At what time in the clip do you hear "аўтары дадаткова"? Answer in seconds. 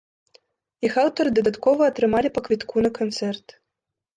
1.03-1.81